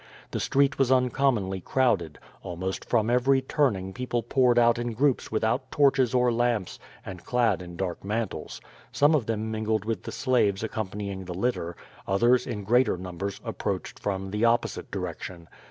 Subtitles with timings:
[0.31, 5.69] The street was uncommonly crowded; almost from every turning people poured out in groups without
[5.69, 8.59] torches or lamps and clad in dark mantles.
[8.91, 11.75] Some of them mingled with the slaves accompanying the litter.
[12.07, 15.47] Others, in greater numbers, ap proached from the opposite direction.